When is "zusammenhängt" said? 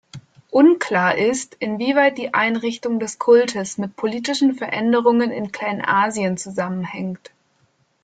6.39-7.29